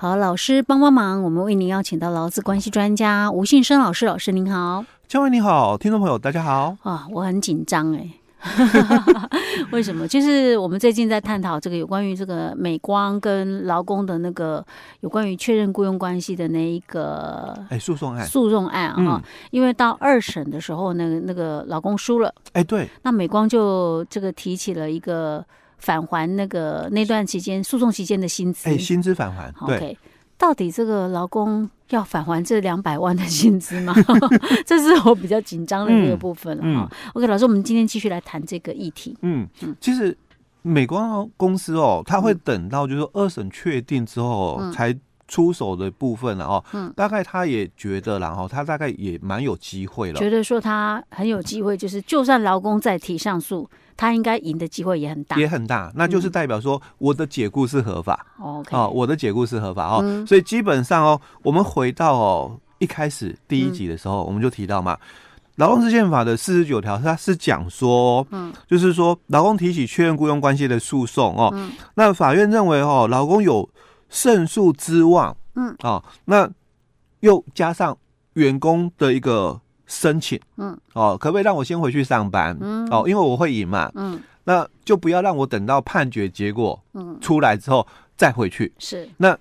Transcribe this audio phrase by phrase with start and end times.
[0.00, 6.74] 好，老师帮帮忙，我们为您邀请到劳资关系专家吴信生老师，老师您好，嘉惠你好，听众朋友大家好。
[6.84, 8.08] 啊，我很紧张哎。
[9.72, 10.08] 为什么？
[10.08, 14.64] 就是我们最近在探讨这个有关于这个美光跟劳工的那个
[15.00, 19.22] 有关于确认雇佣关系的那一个哎诉讼案，诉讼案啊。
[19.50, 25.44] 因为到二审的时候，那个那个劳工输了，哎对，那美光就这个提起了一个
[25.80, 29.52] 返还那个那段期间诉讼期间的薪资，哎薪资返还。
[29.60, 29.98] OK，
[30.38, 33.94] 到底这个劳工要返还这两百万的薪资吗？
[34.64, 36.68] 这是我比较紧张的一个部分了哈。
[36.68, 39.16] 嗯嗯、OK，老师，我们今天继续来谈这个议题。
[39.22, 40.16] 嗯嗯，其实
[40.62, 44.94] 美光公司哦，他会等到就是说二审确定之后才
[45.30, 46.62] 出手的部分了哦。
[46.74, 53.66] 嗯，大概他也觉得，然后他大概也蛮有机会了，觉得说他很有机会，就是就算劳工再提上诉。
[53.96, 58.24] 他应该赢的机会也很大，也很大，那就是代表说我的解雇是合法。
[58.38, 64.96] 哦、嗯，我的解雇是合法哦，嗯、所以基本上哦，我们回到哦一开始第一集的时候，我们就提到嘛，
[65.56, 73.68] 劳动事件法的四十九条，它是讲说，嗯，就是说劳工提起确认雇佣关系的诉讼哦，嗯、那法院认为哦，劳工有
[74.10, 76.50] 胜诉之望，嗯，哦，那
[77.20, 77.96] 又加上
[78.34, 79.58] 员工的一个。
[79.92, 82.56] 申请，嗯，哦，可不可以让我先回去上班？
[82.60, 87.84] 嗯，哦，因为我会赢嘛，嗯，那就不要让我等到判决结果，嗯，出来之后
[88.16, 89.36] 再回去，是，那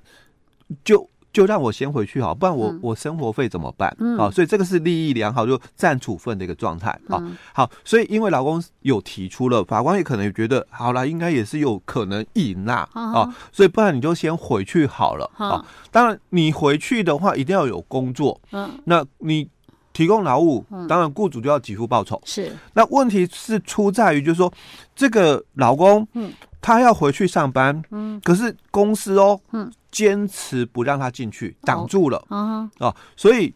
[0.83, 3.95] 就就让我先回去好，不然我、嗯、我生活费怎么办？
[3.99, 19.47] 嗯，哦，所以这个是利益良好，就暂处分的一个状态，啊、嗯，好，所以因为老公有提出了，法官也可能也觉得，好了，应该也是有可能赢啦，啊，哦、所以不然你就先回去好了，啊、哦，当然你回去的话一定要有工作，嗯，那你。
[19.91, 22.21] 提供劳务，当然雇主就要给付报酬。
[22.23, 24.53] 是，那问题是出在于，就是说
[24.95, 26.31] 这个老公，嗯，
[26.69, 33.51] 他要回去上班，嗯，可是公司哦，嗯，坚持不让他进去，挡住了，啊，哦，所以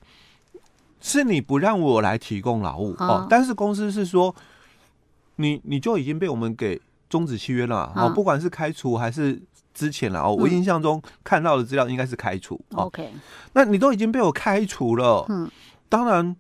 [1.00, 4.36] 是你不让我来提供劳务哦，但是公司是说，
[5.35, 9.40] 你你就已经被我们给终止契约了哦，不管是开除还是
[9.75, 13.12] 之前了哦，我印象中看到的资料应该是开除，OK，
[13.53, 15.47] 那你都已经被我开除了，嗯。
[15.88, 16.35] 当然，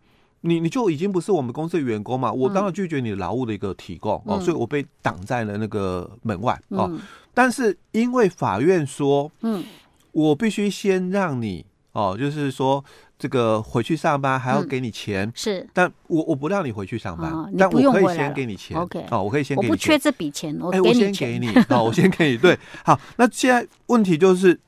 [0.45, 6.91] 你你就已经不是我们公司的员工嘛，我当然拒绝你劳务的一个提供哦，所以我被挡在了那个门外哦。
[7.33, 9.63] 但是因为法院说，嗯，
[10.11, 12.83] 我必须先让你哦，就是说
[13.17, 24.59] 这个回去上班还要给你钱，是，但我我不让你回去上班，但我可以先给你钱，OK，哦，我可以先给你不缺这笔钱，我我先给你，哦，我先给你， 对，好，那现在问题就是。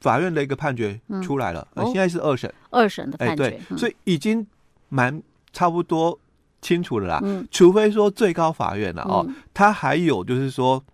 [0.00, 4.46] 法院的一个判决出来了，嗯哦、现在是二审，二审的判决，哎、对，嗯、所以已经
[4.90, 5.22] 蛮
[5.54, 6.20] 差不多
[6.60, 7.18] 清楚的啦。
[7.24, 10.84] 嗯，除非说最高法院了哦，他、嗯、还有就是说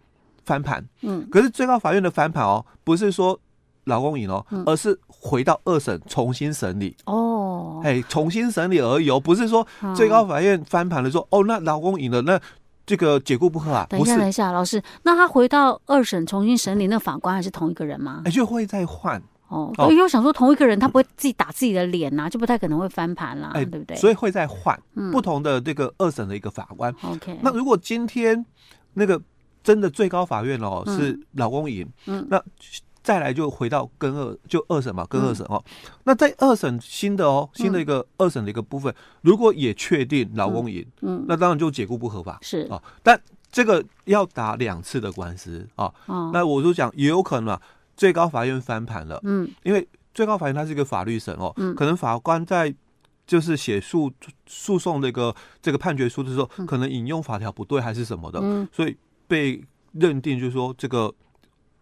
[0.44, 3.36] 翻盘，嗯，可是最高法院的翻盘哦，不是说
[3.84, 12.40] 老公赢哦，嗯、而是回到二审重新审理哦，哎，重新审理而已哦，不是说最高法院翻盘了说、嗯、哦，那老公赢了那。
[12.88, 13.84] 这个解雇不合啊。
[13.90, 18.22] 等一下，等一下，老师，那他回到二审重新审理，那法官还是同一个人吗？
[18.24, 19.72] 哎，就会再换哦。
[19.90, 23.96] 因为我想说，同一个人他不会自己打自己的脸呐，就不太可能会翻盘啦，对不对？
[23.96, 24.78] 所以会再换
[25.12, 26.94] 不同的这个二审的一个法官。
[27.02, 28.44] OK，那如果今天
[28.94, 29.20] 那个
[29.62, 32.42] 真的最高法院哦是老公赢，嗯，那。
[33.06, 35.62] 再来就回到跟二就二审嘛，跟二审哦。
[35.64, 42.82] 嗯、那在二审新的哦，新的一个二审的一个部分，嗯、如果也确定老公赢，嗯，那当然就解雇不合法是啊、哦。
[43.04, 43.16] 但
[43.52, 45.84] 这个要打两次的官司啊。
[46.06, 47.62] 哦、那我就讲也有可能啊，
[47.96, 52.74] 最高法院翻盘了，嗯，因为最高法院它是一个法律审哦，嗯，可能法官在
[53.26, 54.12] 就是写诉
[54.46, 58.96] 诉讼那个这个判决书的时候，嗯、可能引用法条不对还是什么的，嗯，所以
[59.26, 61.12] 被认定就是说这个。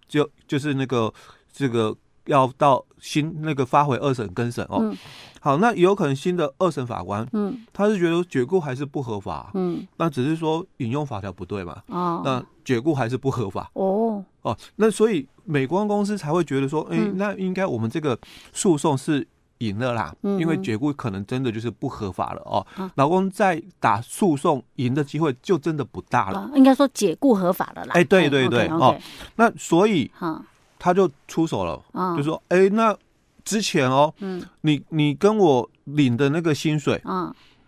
[0.06, 1.12] 就就是那个
[1.50, 4.96] 这个要到新那个发回二审更审哦，嗯、
[5.40, 14.24] 好，那也有可能新的二审法官，嗯，他是觉得解雇还是不合法，嗯，那只是说引用法条不对嘛，哦，那解雇还是不合法，哦。
[14.42, 18.18] 哦，那所以美光公司才会觉得说，哎、欸，那应该我们这个
[18.52, 19.26] 诉讼是。
[19.58, 22.66] 赢了啦，因为解雇可能真的就是不合法了哦。
[22.96, 26.50] 老公在打诉讼赢的机会就真的不大了。
[26.54, 27.92] 应该说解雇合法了啦。
[27.94, 28.98] 哎，对对对哦，
[29.36, 30.10] 那所以
[30.84, 31.80] 他就出手了，
[32.14, 32.94] 就说哎，那
[33.42, 34.12] 之前哦，
[34.60, 37.00] 你你跟我领的那个薪水，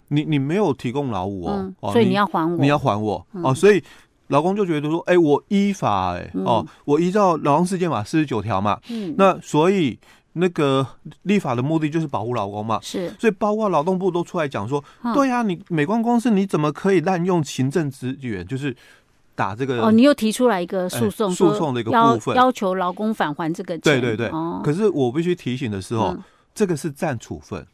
[0.09, 3.55] 你你没有提供劳务哦，所以你要还我，你要还我哦。
[3.55, 3.83] 所以
[4.27, 8.79] 老公就觉得说，哎，我依法哎哦，我依照劳动事件法四十九条嘛，
[9.17, 9.99] 那所以。
[10.39, 10.87] 那个
[11.23, 14.85] 立法的目的就是保护劳工嘛，是，所以包括劳动部都出来讲说，
[15.15, 18.47] 对呀，你美光公司你怎么可以滥用行政资源？
[18.47, 18.77] 就是
[19.37, 23.81] 打这个哦，你又提出来一个诉讼，诉讼的一个部分，要求劳工返还这个钱。
[23.83, 24.27] 对对对。
[24.31, 27.65] 哦、可是我必须提醒的是哦，嗯、这个是暂处分，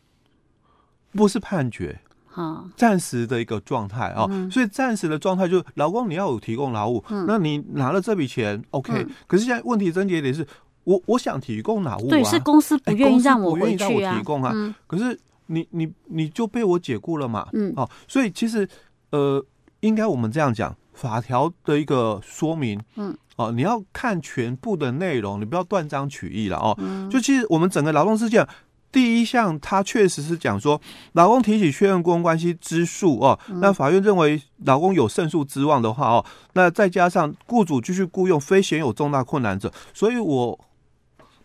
[1.12, 1.98] 不是判决。
[2.34, 9.10] 啊，暂时的一个状态哦，嗯、所以暂时的状态就是劳工你要有提供劳务，嗯、那你拿了这笔钱，OK、嗯。
[9.26, 10.46] 可是现在问题症结点是
[10.84, 14.50] 我我想提供劳务啊，对，是公司不愿意让我回去啊，不愿意让我提供啊。
[14.54, 15.14] 嗯、可是
[15.48, 18.66] 你你你就被我解雇了嘛，嗯，哦，所以其实
[19.10, 19.44] 呃，
[19.80, 26.74] 应该我们这样讲，法条的一个说明，嗯，哦，你要看全部的内容，你不要断章取义了哦。
[26.78, 28.46] 嗯、就其实我们整个劳动事件。
[28.90, 30.78] 第一项，它确实是讲说，
[31.12, 36.22] 老公提起确认雇佣关系之诉哦，那法院认为老公有胜诉之望的话哦，
[36.52, 40.60] 那再加上雇主继续雇佣非显有重大困难者，所以我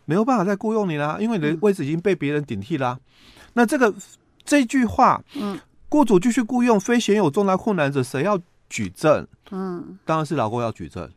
[0.03, 2.99] 没有办法再雇佣你啦，因为你的位置已经被别人顶替啦。
[3.53, 3.93] 那这个
[4.43, 5.57] 这句话，嗯，
[5.87, 8.37] 雇主继续雇佣非显有重大困难者，谁要
[8.69, 9.27] 举证？
[9.51, 11.09] 嗯，当然是劳工要举证，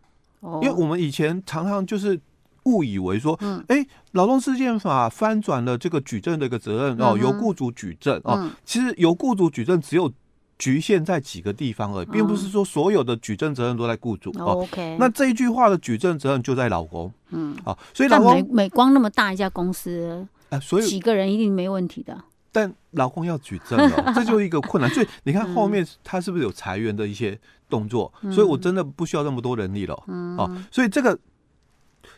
[0.43, 2.20] 因为我们以前常常就是。
[2.64, 3.35] 误以为说，
[3.69, 8.50] 哎、欸，劳动事件法翻转了这个举证的一个责任哦，由雇主举证哦。
[8.67, 10.12] 其实由雇主举证只有
[10.58, 14.61] 局限在几个地方而已，并不是说所有的举证责任都在雇主哦。
[14.62, 17.11] OK，那这一句话的举证责任就在老公。
[17.31, 22.23] 嗯，好，所以老公美美光那么大一家公司，啊，所以几个人一定没问题的。
[22.52, 24.91] 但劳工要举证了， 这就是一个困难。
[24.93, 27.38] 所以你看后面他是不是有裁员的一些
[27.69, 28.12] 动作？
[28.32, 30.02] 所以我真的不需要那么多人力了。
[30.06, 31.19] 嗯，哦，所以这个。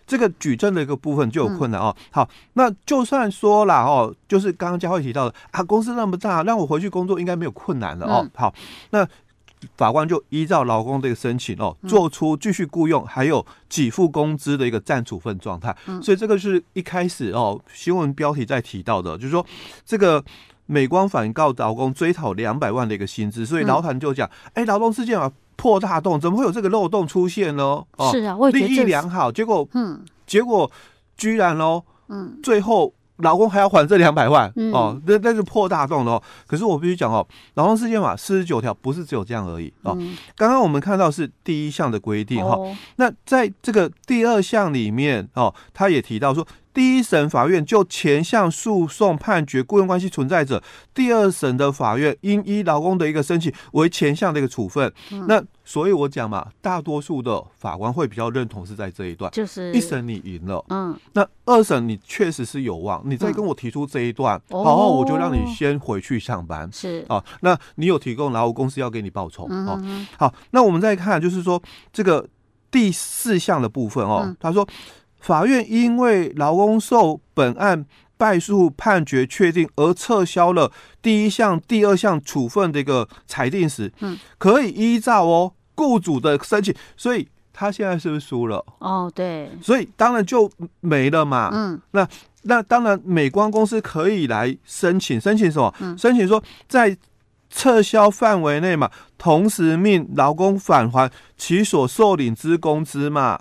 [0.05, 1.95] 这个举证的一个部分就有困难哦。
[2.11, 8.29] 好，那就算说了哦，就是刚刚佳慧提到的啊，公司那么大，让我回去工作应该没有困难了哦。
[8.35, 8.53] 好，
[8.91, 9.07] 那
[9.77, 15.77] 法官就依照劳工这个申请哦，做出继续雇佣还有给付工资的一个暂处分状态。
[16.03, 19.45] 所以这个是一开始哦，新闻标题在提到的，就是说
[19.85, 20.25] 这个
[20.67, 25.31] 美光反告劳工追讨两百万的一个薪资，所以劳团就讲，哎，劳动事件啊。
[25.55, 27.63] 破大洞，怎么会有这个漏洞出现呢？
[27.97, 30.69] 哦，是啊，我也觉得利益良好，结果，嗯，结果
[31.17, 36.23] 居然哦，嗯，最后劳工还要还这两百万，嗯、哦，那那是破大洞的哦。
[36.47, 39.97] 可是我必须讲哦，劳动事件法四十九条不是只有这样而已哦。
[40.37, 46.47] 刚刚、嗯、我们看到是第一项的规定哈，哦、那在这个第二项里面哦，他也提到说。
[46.75, 50.63] 第一审法院就前项诉讼判决雇佣关系存在者，
[50.95, 54.91] 第二审的法院应依劳工的一个申请为前项的一个处分。
[55.11, 67.05] 嗯、那所以我讲嘛，大多数的法官会比较认同是在这一段，就是一审你赢了，嗯，那二审你确实是有望，你再跟我提出这一段，然后、嗯、我就让你先回去上班，是。
[67.09, 72.27] 啊，那你有提供，劳务公司要给你报酬，嗯、哼哦，好，那我们再看就是说这个
[72.71, 74.67] 第四项的部分哦，嗯、他说。
[75.23, 77.87] 法院因为劳工受本案
[78.19, 80.71] 败诉判决确定而撤销了
[81.01, 88.65] 第一项、第二项处分的一个裁定时，嗯，可以依照哦雇主的申请，所以他现在是不是输了？
[88.79, 91.51] 哦，对，所以当然就没了嘛。
[91.53, 92.07] 嗯，那
[92.43, 95.75] 那当然，美光公司可以来申请，申请什么？
[95.81, 96.97] 嗯，申请说在
[97.51, 103.41] 撤销范围内嘛，同时命劳工返还其所受领之工资嘛。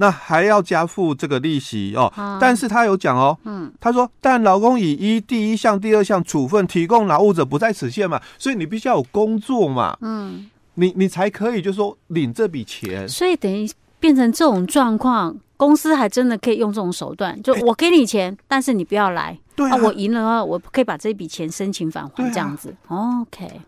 [0.00, 23.60] 那还要加付这个利息哦，啊、但是他有讲哦，嗯，他说，但劳工以一第一项、第二项处分提供劳务者不在此限嘛，所以你必须要有工作嘛，嗯，你你才可以就是说领这笔钱，所以等于变成这种状况，公司还真的可以用这种手段，就我给你钱，欸、但是你不要来，对啊，啊，我赢了的话，我可以把这笔钱申请返还这样子，啊，OK，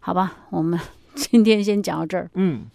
[0.00, 0.78] 好吧，我们
[1.16, 2.66] 今天先讲到这儿，嗯。